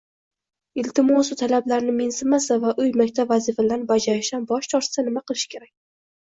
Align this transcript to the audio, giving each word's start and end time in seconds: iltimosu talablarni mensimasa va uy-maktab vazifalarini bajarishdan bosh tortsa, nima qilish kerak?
iltimosu 0.83 1.35
talablarni 1.41 1.93
mensimasa 1.97 2.57
va 2.63 2.73
uy-maktab 2.85 3.35
vazifalarini 3.35 3.87
bajarishdan 3.93 4.49
bosh 4.55 4.73
tortsa, 4.75 5.07
nima 5.11 5.25
qilish 5.31 5.47
kerak? 5.55 5.73